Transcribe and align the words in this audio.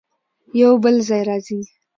يو 0.61 0.71
بل 0.83 0.95
ځای 1.07 1.21
راځي 1.29 1.59